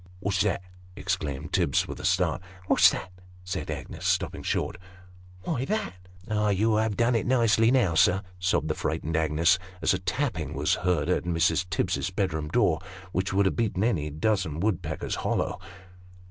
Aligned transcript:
"What's 0.19 0.41
that?" 0.41 0.63
exclaimed 0.95 1.53
Tibbs, 1.53 1.87
with 1.87 1.99
a 1.99 2.05
start." 2.05 2.41
What's 2.65 2.91
what?" 2.91 3.11
said 3.43 3.69
Agnes, 3.69 4.03
stopping 4.07 4.41
short." 4.41 4.77
Why, 5.43 5.63
that!" 5.65 5.93
"Ah! 6.27 6.49
you 6.49 6.77
have 6.77 6.97
done 6.97 7.13
it 7.13 7.27
nicely 7.27 7.69
now, 7.69 7.93
sir," 7.93 8.23
sobbed 8.39 8.67
the 8.67 8.73
frightened 8.73 9.15
Agnes, 9.15 9.59
as 9.79 9.93
a 9.93 9.99
tapping 9.99 10.55
was 10.55 10.73
hoard 10.73 11.07
at 11.07 11.25
Mrs. 11.25 11.69
Tibbs's 11.69 12.09
bedroom 12.09 12.47
door, 12.47 12.79
which 13.11 13.31
would 13.31 13.45
have 13.45 13.55
beaten 13.55 13.83
any 13.83 14.09
dozen 14.09 14.59
woodpeckers 14.59 15.17
hollow. 15.17 15.59